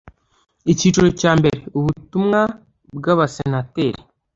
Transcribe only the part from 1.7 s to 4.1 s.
Ubutumwa bw Abasenateri